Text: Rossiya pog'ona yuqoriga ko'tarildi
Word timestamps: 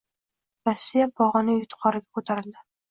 Rossiya 0.69 1.09
pog'ona 1.21 1.59
yuqoriga 1.61 2.19
ko'tarildi 2.21 2.63